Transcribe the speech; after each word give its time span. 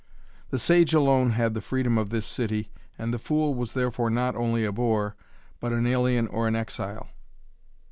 The 0.49 0.57
sage 0.57 0.95
alone 0.95 1.33
had 1.33 1.53
the 1.53 1.61
freedom 1.61 1.95
of 1.99 2.09
this 2.09 2.25
city 2.25 2.71
and 2.97 3.13
the 3.13 3.19
fool 3.19 3.53
was 3.53 3.73
therefore 3.73 4.09
not 4.09 4.33
only 4.35 4.65
a 4.65 4.71
boor, 4.71 5.15
but 5.59 5.73
an 5.73 5.85
alien 5.85 6.25
or 6.29 6.47
an 6.47 6.55
exile. 6.55 7.09